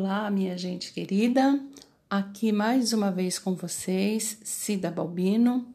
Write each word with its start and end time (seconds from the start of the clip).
Olá, 0.00 0.30
minha 0.30 0.56
gente 0.56 0.92
querida. 0.92 1.60
Aqui 2.08 2.52
mais 2.52 2.92
uma 2.92 3.10
vez 3.10 3.36
com 3.36 3.56
vocês, 3.56 4.38
Cida 4.44 4.92
Balbino. 4.92 5.66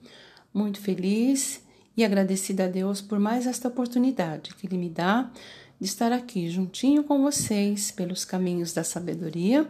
Muito 0.54 0.80
feliz 0.80 1.62
e 1.98 2.06
agradecida 2.06 2.64
a 2.64 2.68
Deus 2.70 3.02
por 3.02 3.20
mais 3.20 3.46
esta 3.46 3.68
oportunidade 3.68 4.56
que 4.56 4.66
Ele 4.66 4.78
me 4.78 4.90
dá 4.90 5.30
de 5.78 5.86
estar 5.86 6.14
aqui 6.14 6.50
juntinho 6.50 7.04
com 7.04 7.22
vocês 7.22 7.92
pelos 7.92 8.24
caminhos 8.24 8.72
da 8.72 8.82
sabedoria, 8.82 9.70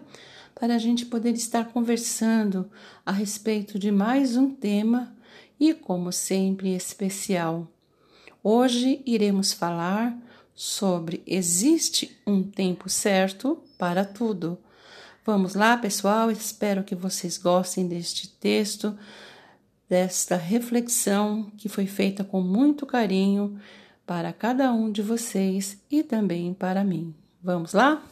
para 0.54 0.76
a 0.76 0.78
gente 0.78 1.08
poder 1.08 1.34
estar 1.34 1.70
conversando 1.70 2.70
a 3.04 3.12
respeito 3.12 3.80
de 3.80 3.90
mais 3.90 4.38
um 4.38 4.54
tema 4.54 5.16
e, 5.60 5.74
como 5.74 6.12
sempre, 6.12 6.76
especial. 6.76 7.68
Hoje 8.44 9.02
iremos 9.04 9.52
falar 9.52 10.16
sobre 10.56 11.24
existe 11.26 12.18
um 12.26 12.44
tempo 12.44 12.90
certo 12.90 13.62
para 13.78 14.06
tudo. 14.06 14.58
Vamos 15.26 15.56
lá, 15.56 15.78
pessoal, 15.78 16.30
espero 16.30 16.84
que 16.84 16.96
vocês 16.96 17.38
gostem 17.38 17.88
deste 17.88 18.28
texto, 18.28 18.98
desta 19.90 20.36
reflexão 20.36 21.52
que 21.58 21.70
foi 21.70 21.88
feita 21.88 22.24
com 22.24 22.42
muito 22.42 22.86
carinho 22.86 23.60
para 24.06 24.34
cada 24.34 24.72
um 24.74 24.92
de 24.92 25.02
vocês 25.02 25.78
e 25.90 26.04
também 26.04 26.54
para 26.54 26.84
mim. 26.84 27.16
Vamos 27.42 27.74
lá? 27.74 28.04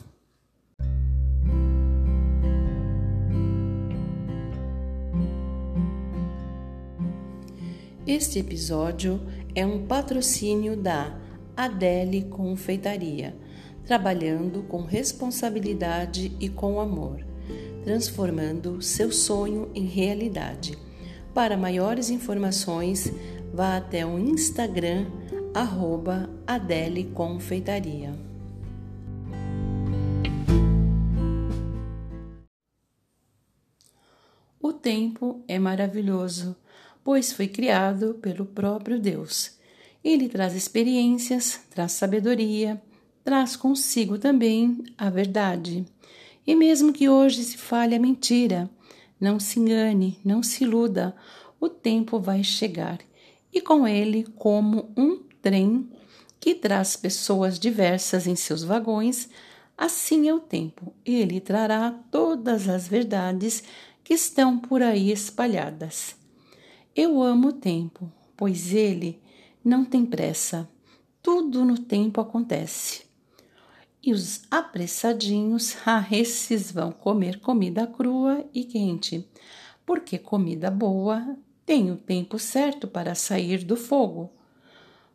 Este 8.07 8.39
episódio 8.39 9.21
é 9.53 9.65
um 9.65 9.85
patrocínio 9.85 10.75
da 10.75 11.20
Adele 11.55 12.23
Confeitaria, 12.23 13.35
trabalhando 13.85 14.63
com 14.63 14.83
responsabilidade 14.83 16.35
e 16.39 16.47
com 16.47 16.79
amor, 16.79 17.25
transformando 17.83 18.81
seu 18.81 19.11
sonho 19.11 19.69
em 19.73 19.85
realidade. 19.85 20.77
Para 21.33 21.57
maiores 21.57 22.09
informações, 22.09 23.11
vá 23.53 23.77
até 23.77 24.05
o 24.05 24.17
Instagram 24.17 25.07
arroba 25.53 26.29
Adele 26.47 27.05
Confeitaria. 27.13 28.13
O 34.59 34.71
tempo 34.71 35.43
é 35.47 35.57
maravilhoso, 35.59 36.55
pois 37.03 37.33
foi 37.33 37.47
criado 37.47 38.15
pelo 38.21 38.45
próprio 38.45 38.99
Deus 38.99 39.60
ele 40.03 40.27
traz 40.27 40.55
experiências, 40.55 41.59
traz 41.69 41.91
sabedoria, 41.91 42.81
traz 43.23 43.55
consigo 43.55 44.17
também 44.17 44.83
a 44.97 45.09
verdade. 45.09 45.85
E 46.45 46.55
mesmo 46.55 46.91
que 46.91 47.07
hoje 47.07 47.43
se 47.43 47.57
fale 47.57 47.95
a 47.95 47.99
mentira, 47.99 48.69
não 49.19 49.39
se 49.39 49.59
engane, 49.59 50.19
não 50.25 50.41
se 50.41 50.63
iluda, 50.63 51.15
o 51.59 51.69
tempo 51.69 52.19
vai 52.19 52.43
chegar. 52.43 52.99
E 53.53 53.61
com 53.61 53.87
ele, 53.87 54.25
como 54.35 54.91
um 54.97 55.19
trem 55.41 55.87
que 56.39 56.55
traz 56.55 56.95
pessoas 56.95 57.59
diversas 57.59 58.25
em 58.25 58.35
seus 58.35 58.63
vagões, 58.63 59.29
assim 59.77 60.27
é 60.27 60.33
o 60.33 60.39
tempo. 60.39 60.91
Ele 61.05 61.39
trará 61.39 61.91
todas 62.09 62.67
as 62.67 62.87
verdades 62.87 63.63
que 64.03 64.15
estão 64.15 64.57
por 64.57 64.81
aí 64.81 65.11
espalhadas. 65.11 66.15
Eu 66.95 67.21
amo 67.21 67.49
o 67.49 67.53
tempo, 67.53 68.11
pois 68.35 68.73
ele 68.73 69.21
não 69.63 69.85
tem 69.85 70.05
pressa, 70.05 70.69
tudo 71.21 71.63
no 71.63 71.77
tempo 71.77 72.19
acontece. 72.19 73.03
E 74.03 74.11
os 74.11 74.41
apressadinhos, 74.49 75.77
ah, 75.85 76.05
esses 76.11 76.71
vão 76.71 76.91
comer 76.91 77.39
comida 77.39 77.85
crua 77.85 78.43
e 78.53 78.63
quente, 78.63 79.27
porque 79.85 80.17
comida 80.17 80.71
boa 80.71 81.37
tem 81.65 81.91
o 81.91 81.95
tempo 81.95 82.39
certo 82.39 82.87
para 82.87 83.13
sair 83.13 83.63
do 83.63 83.77
fogo. 83.77 84.31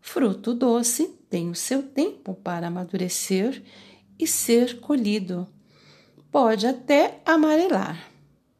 Fruto 0.01 0.55
doce 0.55 1.09
tem 1.29 1.51
o 1.51 1.55
seu 1.55 1.83
tempo 1.83 2.35
para 2.35 2.69
amadurecer 2.69 3.63
e 4.19 4.27
ser 4.27 4.79
colhido. 4.79 5.49
Pode 6.31 6.67
até 6.67 7.21
amarelar, 7.25 8.11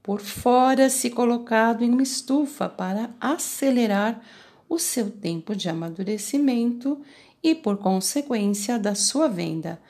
por 0.03 0.21
fora 0.21 0.91
se 0.91 1.11
colocado 1.11 1.85
em 1.85 1.91
uma 1.91 2.03
estufa 2.03 2.69
para 2.69 3.15
acelerar 3.21 4.21
o 4.69 4.79
seu 4.79 5.11
tempo 5.11 5.55
de 5.55 5.69
amadurecimento 5.69 7.01
e, 7.43 7.55
por 7.55 7.79
consequência, 7.79 8.79
da 8.79 8.95
sua 8.95 9.29
venda. 9.29 9.81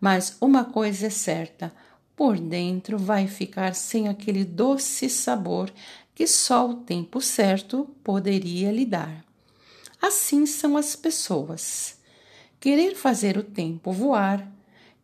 Mas 0.00 0.36
uma 0.40 0.64
coisa 0.64 1.06
é 1.06 1.10
certa: 1.10 1.72
por 2.14 2.38
dentro 2.38 2.98
vai 2.98 3.26
ficar 3.26 3.74
sem 3.74 4.08
aquele 4.08 4.44
doce 4.44 5.08
sabor 5.08 5.72
que 6.14 6.26
só 6.26 6.68
o 6.68 6.74
tempo 6.74 7.20
certo 7.20 7.88
poderia 8.02 8.72
lhe 8.72 8.84
dar. 8.84 9.24
Assim 10.02 10.46
são 10.46 10.76
as 10.76 10.96
pessoas. 10.96 11.96
Querer 12.58 12.96
fazer 12.96 13.38
o 13.38 13.42
tempo 13.44 13.92
voar, 13.92 14.50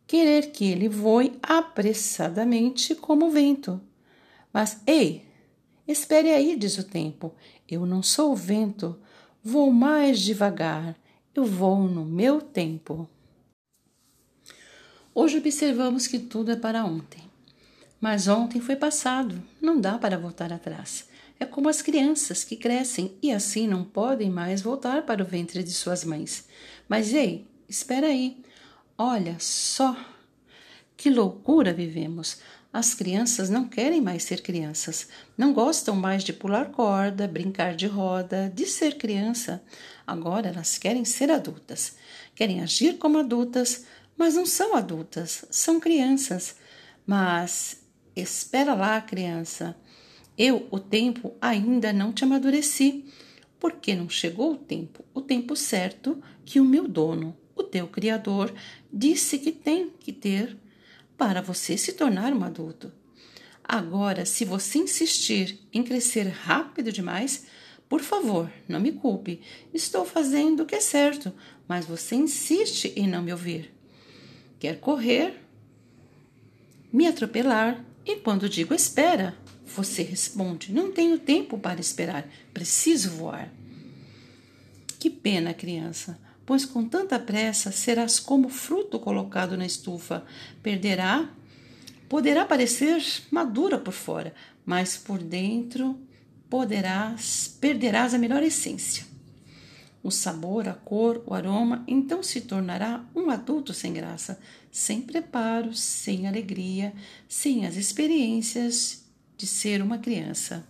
querer 0.06 0.50
que 0.50 0.64
ele 0.64 0.88
voe 0.88 1.38
apressadamente 1.40 2.94
como 2.96 3.26
o 3.26 3.30
vento. 3.30 3.80
Mas, 4.52 4.80
ei, 4.86 5.24
espere 5.86 6.30
aí, 6.30 6.56
diz 6.56 6.78
o 6.78 6.84
tempo, 6.84 7.32
eu 7.68 7.86
não 7.86 8.02
sou 8.02 8.32
o 8.32 8.36
vento, 8.36 8.98
Vou 9.46 9.70
mais 9.70 10.20
devagar, 10.20 10.96
eu 11.34 11.44
vou 11.44 11.86
no 11.86 12.02
meu 12.02 12.40
tempo. 12.40 13.06
Hoje 15.14 15.36
observamos 15.36 16.06
que 16.06 16.18
tudo 16.18 16.50
é 16.50 16.56
para 16.56 16.82
ontem. 16.82 17.22
Mas 18.00 18.26
ontem 18.26 18.58
foi 18.58 18.74
passado, 18.74 19.42
não 19.60 19.78
dá 19.78 19.98
para 19.98 20.16
voltar 20.16 20.50
atrás. 20.50 21.10
É 21.38 21.44
como 21.44 21.68
as 21.68 21.82
crianças 21.82 22.42
que 22.42 22.56
crescem 22.56 23.12
e 23.20 23.30
assim 23.30 23.68
não 23.68 23.84
podem 23.84 24.30
mais 24.30 24.62
voltar 24.62 25.04
para 25.04 25.22
o 25.22 25.26
ventre 25.26 25.62
de 25.62 25.72
suas 25.72 26.04
mães. 26.04 26.48
Mas 26.88 27.12
ei, 27.12 27.46
espera 27.68 28.06
aí. 28.06 28.42
Olha 28.96 29.36
só 29.38 29.94
que 30.96 31.10
loucura 31.10 31.74
vivemos. 31.74 32.38
As 32.74 32.92
crianças 32.92 33.48
não 33.48 33.68
querem 33.68 34.00
mais 34.00 34.24
ser 34.24 34.42
crianças, 34.42 35.06
não 35.38 35.52
gostam 35.52 35.94
mais 35.94 36.24
de 36.24 36.32
pular 36.32 36.72
corda, 36.72 37.28
brincar 37.28 37.76
de 37.76 37.86
roda, 37.86 38.52
de 38.52 38.66
ser 38.66 38.98
criança. 38.98 39.62
Agora 40.04 40.48
elas 40.48 40.76
querem 40.76 41.04
ser 41.04 41.30
adultas, 41.30 41.94
querem 42.34 42.60
agir 42.60 42.98
como 42.98 43.18
adultas, 43.18 43.84
mas 44.16 44.34
não 44.34 44.44
são 44.44 44.74
adultas, 44.74 45.44
são 45.50 45.78
crianças. 45.78 46.56
Mas 47.06 47.80
espera 48.16 48.74
lá, 48.74 49.00
criança. 49.00 49.76
Eu, 50.36 50.66
o 50.68 50.80
tempo, 50.80 51.32
ainda 51.40 51.92
não 51.92 52.12
te 52.12 52.24
amadureci, 52.24 53.04
porque 53.60 53.94
não 53.94 54.08
chegou 54.08 54.54
o 54.54 54.58
tempo, 54.58 55.04
o 55.14 55.20
tempo 55.20 55.54
certo 55.54 56.20
que 56.44 56.58
o 56.58 56.64
meu 56.64 56.88
dono, 56.88 57.36
o 57.54 57.62
teu 57.62 57.86
Criador, 57.86 58.52
disse 58.92 59.38
que 59.38 59.52
tem 59.52 59.90
que 59.90 60.12
ter 60.12 60.58
para 61.16 61.40
você 61.40 61.76
se 61.76 61.92
tornar 61.92 62.32
um 62.32 62.44
adulto. 62.44 62.92
Agora, 63.62 64.26
se 64.26 64.44
você 64.44 64.78
insistir 64.78 65.58
em 65.72 65.82
crescer 65.82 66.28
rápido 66.28 66.92
demais, 66.92 67.46
por 67.88 68.00
favor, 68.00 68.50
não 68.68 68.80
me 68.80 68.92
culpe. 68.92 69.40
Estou 69.72 70.04
fazendo 70.04 70.62
o 70.62 70.66
que 70.66 70.74
é 70.74 70.80
certo, 70.80 71.32
mas 71.66 71.86
você 71.86 72.14
insiste 72.14 72.92
em 72.96 73.06
não 73.06 73.22
me 73.22 73.32
ouvir. 73.32 73.72
Quer 74.58 74.80
correr, 74.80 75.40
me 76.92 77.06
atropelar, 77.06 77.84
e 78.04 78.16
quando 78.16 78.48
digo 78.48 78.74
espera, 78.74 79.36
você 79.64 80.02
responde: 80.02 80.72
não 80.72 80.92
tenho 80.92 81.18
tempo 81.18 81.58
para 81.58 81.80
esperar, 81.80 82.28
preciso 82.52 83.10
voar. 83.10 83.50
Que 84.98 85.08
pena, 85.08 85.54
criança 85.54 86.18
pois 86.46 86.64
com 86.64 86.86
tanta 86.86 87.18
pressa 87.18 87.72
serás 87.72 88.20
como 88.20 88.48
fruto 88.48 88.98
colocado 88.98 89.56
na 89.56 89.66
estufa. 89.66 90.24
Perderá, 90.62 91.30
poderá 92.08 92.44
parecer 92.44 93.02
madura 93.30 93.78
por 93.78 93.92
fora, 93.92 94.34
mas 94.64 94.96
por 94.96 95.18
dentro 95.18 95.98
poderás, 96.48 97.56
perderás 97.60 98.14
a 98.14 98.18
melhor 98.18 98.42
essência. 98.42 99.04
O 100.02 100.10
sabor, 100.10 100.68
a 100.68 100.74
cor, 100.74 101.24
o 101.26 101.32
aroma, 101.32 101.82
então 101.88 102.22
se 102.22 102.42
tornará 102.42 103.02
um 103.14 103.30
adulto 103.30 103.72
sem 103.72 103.92
graça, 103.92 104.38
sem 104.70 105.00
preparo, 105.00 105.74
sem 105.74 106.26
alegria, 106.26 106.92
sem 107.26 107.64
as 107.64 107.76
experiências 107.76 109.04
de 109.36 109.46
ser 109.46 109.80
uma 109.80 109.96
criança. 109.96 110.68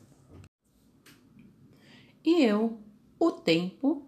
E 2.25 2.43
eu, 2.44 2.79
o 3.19 3.32
tempo, 3.32 4.06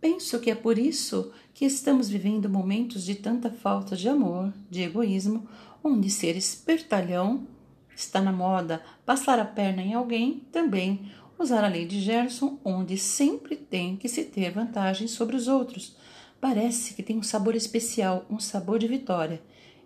Penso 0.00 0.38
que 0.38 0.50
é 0.50 0.54
por 0.54 0.78
isso 0.78 1.32
que 1.52 1.64
estamos 1.64 2.08
vivendo 2.08 2.48
momentos 2.48 3.04
de 3.04 3.16
tanta 3.16 3.50
falta 3.50 3.96
de 3.96 4.08
amor, 4.08 4.52
de 4.70 4.82
egoísmo, 4.82 5.48
onde 5.82 6.08
ser 6.08 6.36
espertalhão 6.36 7.46
está 7.94 8.20
na 8.20 8.30
moda, 8.30 8.80
passar 9.04 9.40
a 9.40 9.44
perna 9.44 9.82
em 9.82 9.94
alguém 9.94 10.44
também, 10.52 11.10
usar 11.36 11.64
a 11.64 11.68
lei 11.68 11.84
de 11.84 12.00
Gerson, 12.00 12.58
onde 12.64 12.96
sempre 12.96 13.56
tem 13.56 13.96
que 13.96 14.08
se 14.08 14.24
ter 14.24 14.52
vantagem 14.52 15.08
sobre 15.08 15.34
os 15.34 15.48
outros. 15.48 15.96
Parece 16.40 16.94
que 16.94 17.02
tem 17.02 17.18
um 17.18 17.22
sabor 17.22 17.56
especial, 17.56 18.24
um 18.30 18.38
sabor 18.38 18.78
de 18.78 18.86
vitória. 18.86 19.42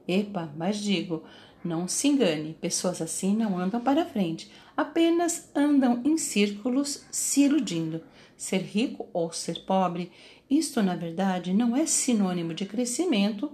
Epa, 0.06 0.52
mas 0.56 0.76
digo, 0.76 1.22
Não 1.64 1.86
se 1.86 2.08
engane, 2.08 2.56
pessoas 2.60 3.00
assim 3.00 3.36
não 3.36 3.56
andam 3.56 3.80
para 3.80 4.04
frente, 4.04 4.50
apenas 4.76 5.48
andam 5.54 6.00
em 6.04 6.18
círculos 6.18 7.04
se 7.10 7.42
iludindo. 7.42 8.02
Ser 8.36 8.62
rico 8.62 9.06
ou 9.12 9.32
ser 9.32 9.64
pobre, 9.64 10.10
isto 10.50 10.82
na 10.82 10.96
verdade 10.96 11.54
não 11.54 11.76
é 11.76 11.86
sinônimo 11.86 12.52
de 12.52 12.66
crescimento 12.66 13.52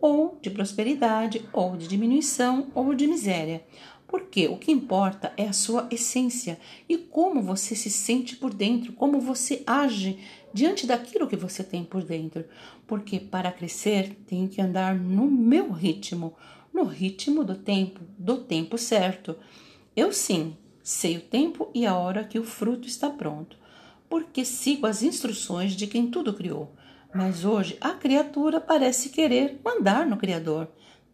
ou 0.00 0.38
de 0.40 0.50
prosperidade 0.50 1.46
ou 1.52 1.76
de 1.76 1.86
diminuição 1.86 2.68
ou 2.74 2.94
de 2.94 3.06
miséria. 3.06 3.62
Porque 4.08 4.48
o 4.48 4.58
que 4.58 4.72
importa 4.72 5.32
é 5.36 5.46
a 5.46 5.52
sua 5.52 5.88
essência 5.90 6.58
e 6.88 6.98
como 6.98 7.40
você 7.40 7.74
se 7.74 7.88
sente 7.88 8.36
por 8.36 8.52
dentro, 8.52 8.92
como 8.92 9.20
você 9.20 9.62
age 9.66 10.18
diante 10.52 10.86
daquilo 10.86 11.26
que 11.26 11.36
você 11.36 11.62
tem 11.62 11.84
por 11.84 12.02
dentro. 12.02 12.44
Porque 12.86 13.20
para 13.20 13.52
crescer 13.52 14.14
tem 14.26 14.48
que 14.48 14.60
andar 14.60 14.94
no 14.94 15.30
meu 15.30 15.70
ritmo, 15.70 16.34
no 16.72 16.84
ritmo 16.84 17.44
do 17.44 17.54
tempo, 17.54 18.00
do 18.18 18.38
tempo 18.38 18.78
certo. 18.78 19.36
Eu 19.94 20.12
sim 20.12 20.56
sei 20.82 21.16
o 21.16 21.20
tempo 21.20 21.70
e 21.74 21.86
a 21.86 21.94
hora 21.94 22.24
que 22.24 22.38
o 22.38 22.44
fruto 22.44 22.88
está 22.88 23.08
pronto, 23.08 23.56
porque 24.08 24.44
sigo 24.44 24.86
as 24.86 25.02
instruções 25.02 25.74
de 25.74 25.86
quem 25.86 26.10
tudo 26.10 26.34
criou. 26.34 26.74
Mas 27.14 27.44
hoje 27.44 27.76
a 27.80 27.90
criatura 27.90 28.60
parece 28.60 29.10
querer 29.10 29.60
mandar 29.64 30.06
no 30.06 30.16
Criador. 30.16 30.68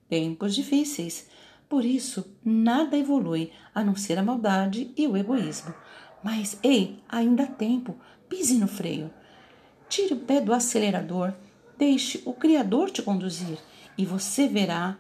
Tempos 0.09 0.55
difíceis. 0.55 1.29
Por 1.69 1.85
isso, 1.85 2.25
nada 2.43 2.97
evolui 2.97 3.51
a 3.75 3.83
não 3.83 3.97
ser 3.97 4.17
a 4.17 4.23
maldade 4.23 4.93
e 4.97 5.07
o 5.07 5.17
egoísmo. 5.17 5.75
Mas, 6.23 6.59
ei, 6.63 7.01
ainda 7.09 7.43
há 7.43 7.47
tempo. 7.47 7.97
Pise 8.29 8.55
no 8.55 8.69
freio. 8.69 9.11
Tire 9.89 10.15
o 10.15 10.19
pé 10.19 10.41
do 10.41 10.55
acelerador. 10.55 11.35
Deixe 11.77 12.23
o 12.25 12.33
Criador 12.33 12.91
te 12.91 13.03
conduzir 13.03 13.59
e 13.99 14.07
você 14.07 14.47
verá 14.47 14.97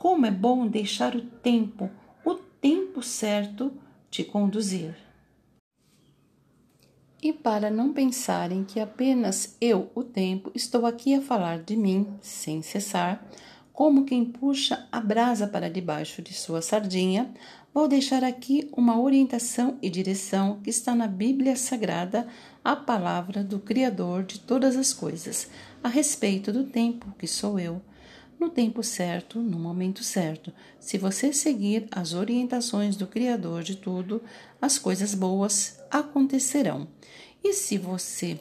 como 0.00 0.24
é 0.24 0.30
bom 0.30 0.66
deixar 0.66 1.14
o 1.14 1.20
tempo, 1.20 1.90
o 2.24 2.34
tempo 2.34 3.02
certo, 3.02 3.70
te 4.10 4.24
conduzir. 4.24 4.96
E 7.22 7.34
para 7.34 7.68
não 7.68 7.92
pensarem 7.92 8.64
que 8.64 8.80
apenas 8.80 9.58
eu, 9.60 9.90
o 9.94 10.02
tempo, 10.02 10.50
estou 10.54 10.86
aqui 10.86 11.14
a 11.14 11.20
falar 11.20 11.58
de 11.58 11.76
mim 11.76 12.08
sem 12.22 12.62
cessar, 12.62 13.28
como 13.74 14.06
quem 14.06 14.24
puxa 14.24 14.88
a 14.90 15.02
brasa 15.02 15.46
para 15.46 15.68
debaixo 15.68 16.22
de 16.22 16.32
sua 16.32 16.62
sardinha, 16.62 17.30
vou 17.74 17.86
deixar 17.86 18.24
aqui 18.24 18.70
uma 18.74 18.98
orientação 18.98 19.76
e 19.82 19.90
direção 19.90 20.60
que 20.64 20.70
está 20.70 20.94
na 20.94 21.06
Bíblia 21.06 21.56
Sagrada, 21.56 22.26
a 22.64 22.74
palavra 22.74 23.44
do 23.44 23.58
Criador 23.58 24.24
de 24.24 24.40
todas 24.40 24.78
as 24.78 24.94
coisas, 24.94 25.50
a 25.84 25.88
respeito 25.90 26.50
do 26.50 26.64
tempo 26.64 27.14
que 27.18 27.26
sou 27.26 27.60
eu 27.60 27.82
no 28.40 28.48
tempo 28.48 28.82
certo, 28.82 29.38
no 29.38 29.58
momento 29.58 30.02
certo. 30.02 30.50
Se 30.80 30.96
você 30.96 31.30
seguir 31.30 31.86
as 31.90 32.14
orientações 32.14 32.96
do 32.96 33.06
Criador 33.06 33.62
de 33.62 33.76
tudo, 33.76 34.22
as 34.60 34.78
coisas 34.78 35.14
boas 35.14 35.78
acontecerão. 35.90 36.88
E 37.44 37.52
se 37.52 37.76
você 37.76 38.40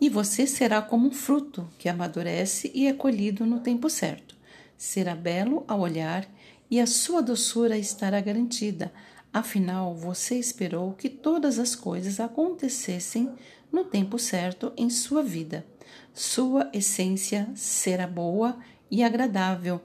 e 0.00 0.08
você 0.08 0.46
será 0.46 0.80
como 0.80 1.08
um 1.08 1.10
fruto 1.10 1.66
que 1.76 1.88
amadurece 1.88 2.70
e 2.72 2.86
é 2.86 2.92
colhido 2.92 3.44
no 3.44 3.60
tempo 3.60 3.90
certo. 3.90 4.36
Será 4.76 5.14
belo 5.14 5.64
ao 5.66 5.80
olhar 5.80 6.28
e 6.70 6.78
a 6.78 6.86
sua 6.86 7.20
doçura 7.20 7.76
estará 7.76 8.20
garantida. 8.20 8.92
Afinal, 9.32 9.94
você 9.94 10.38
esperou 10.38 10.92
que 10.92 11.08
todas 11.08 11.58
as 11.58 11.74
coisas 11.74 12.20
acontecessem 12.20 13.30
no 13.72 13.84
tempo 13.84 14.18
certo 14.18 14.72
em 14.76 14.88
sua 14.88 15.22
vida. 15.22 15.66
Sua 16.14 16.70
essência 16.72 17.48
será 17.54 18.06
boa 18.06 18.58
e 18.90 19.02
agradável, 19.02 19.80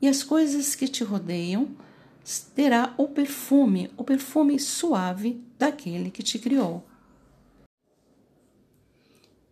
e 0.00 0.08
as 0.08 0.22
coisas 0.22 0.74
que 0.74 0.88
te 0.88 1.04
rodeiam 1.04 1.68
terá 2.54 2.94
o 2.96 3.08
perfume, 3.08 3.90
o 3.96 4.04
perfume 4.04 4.58
suave 4.58 5.42
daquele 5.58 6.10
que 6.10 6.22
te 6.22 6.38
criou. 6.38 6.84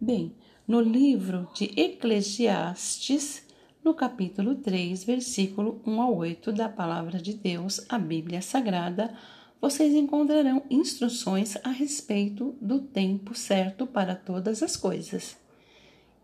Bem, 0.00 0.34
no 0.66 0.80
livro 0.80 1.48
de 1.54 1.72
Eclesiastes, 1.76 3.42
no 3.82 3.94
capítulo 3.94 4.54
3, 4.54 5.02
versículo 5.04 5.80
1 5.86 6.02
a 6.02 6.10
8 6.10 6.52
da 6.52 6.68
Palavra 6.68 7.18
de 7.18 7.34
Deus, 7.34 7.84
a 7.88 7.98
Bíblia 7.98 8.42
Sagrada, 8.42 9.14
vocês 9.60 9.92
encontrarão 9.94 10.62
instruções 10.70 11.56
a 11.64 11.70
respeito 11.70 12.54
do 12.60 12.80
tempo 12.80 13.34
certo 13.34 13.86
para 13.86 14.14
todas 14.14 14.62
as 14.62 14.76
coisas. 14.76 15.36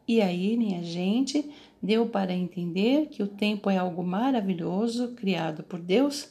E 0.06 0.21
aí, 0.21 0.56
minha 0.56 0.83
gente, 0.83 1.51
deu 1.83 2.06
para 2.06 2.35
entender 2.35 3.06
que 3.09 3.23
o 3.23 3.27
tempo 3.27 3.71
é 3.71 3.79
algo 3.79 4.03
maravilhoso 4.03 5.15
criado 5.15 5.62
por 5.62 5.81
Deus? 5.81 6.29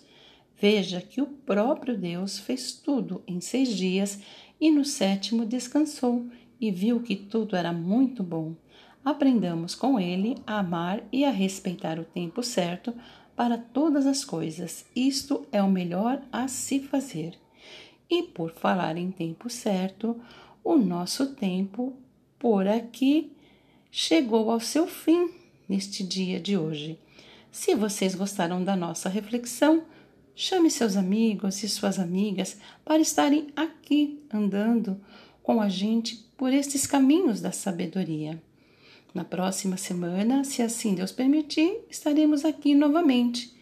Veja 0.60 1.02
que 1.02 1.20
o 1.20 1.26
próprio 1.26 1.98
Deus 1.98 2.38
fez 2.38 2.72
tudo 2.74 3.24
em 3.28 3.42
seis 3.42 3.70
dias 3.76 4.22
e 4.62 4.70
no 4.70 4.86
sétimo 4.86 5.46
descansou 5.46 6.28
e 6.62 6.72
viu 6.72 7.02
que 7.02 7.16
tudo 7.16 7.56
era 7.56 7.74
muito 7.74 8.22
bom. 8.22 8.56
Aprendamos 9.04 9.76
com 9.76 10.00
ele 10.00 10.36
a 10.46 10.60
amar 10.60 11.04
e 11.12 11.26
a 11.26 11.32
respeitar 11.32 12.00
o 12.00 12.06
tempo 12.06 12.42
certo 12.42 12.94
para 13.36 13.58
todas 13.58 14.06
as 14.06 14.24
coisas. 14.24 14.86
Isto 14.96 15.46
é 15.52 15.62
o 15.62 15.70
melhor 15.70 16.22
a 16.32 16.48
se 16.48 16.80
fazer. 16.80 17.38
E 18.10 18.22
por 18.22 18.52
falar 18.52 18.98
em 18.98 19.12
tempo 19.12 19.50
certo, 19.50 20.16
o 20.64 20.78
nosso 20.78 21.34
tempo 21.36 21.94
por 22.38 22.68
aqui 22.68 23.34
chegou 23.96 24.50
ao 24.50 24.60
seu 24.60 24.88
fim 24.88 25.30
neste 25.70 26.04
dia 26.04 26.40
de 26.40 26.58
hoje. 26.58 26.98
Se 27.52 27.76
vocês 27.76 28.16
gostaram 28.16 28.64
da 28.64 28.76
nossa 28.76 29.08
reflexão, 29.08 29.84
chame 30.36 30.72
seus 30.72 30.98
amigos 30.98 31.62
e 31.62 31.70
suas 31.70 32.00
amigas 32.00 32.58
para 32.84 33.00
estarem 33.00 33.50
aqui 33.56 34.20
andando 34.34 35.00
com 35.44 35.62
a 35.62 35.70
gente 35.70 36.28
por 36.36 36.52
estes 36.52 36.88
caminhos 36.88 37.40
da 37.40 37.52
sabedoria. 37.52 38.42
Na 39.14 39.24
próxima 39.24 39.78
semana, 39.78 40.44
se 40.44 40.64
assim 40.64 40.96
Deus 40.96 41.12
permitir, 41.12 41.82
estaremos 41.88 42.44
aqui 42.44 42.74
novamente. 42.74 43.54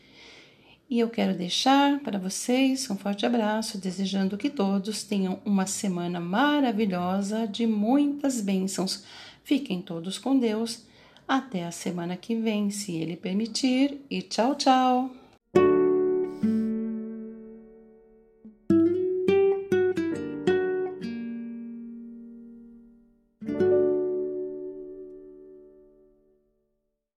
E 0.89 0.99
eu 0.99 1.09
quero 1.09 1.37
deixar 1.37 1.99
para 1.99 2.17
vocês 2.17 2.89
um 2.89 2.95
forte 2.95 3.25
abraço, 3.25 3.77
desejando 3.77 4.37
que 4.37 4.49
todos 4.49 5.03
tenham 5.03 5.41
uma 5.43 5.65
semana 5.65 6.21
maravilhosa 6.21 7.45
de 7.45 7.67
muitas 7.67 8.39
bênçãos. 8.39 9.03
Fiquem 9.43 9.81
todos 9.81 10.17
com 10.17 10.37
Deus 10.37 10.85
até 11.27 11.65
a 11.65 11.71
semana 11.71 12.17
que 12.17 12.35
vem, 12.35 12.69
se 12.69 12.95
Ele 12.95 13.15
permitir, 13.15 14.01
e 14.09 14.21
tchau, 14.21 14.55
tchau! 14.55 15.20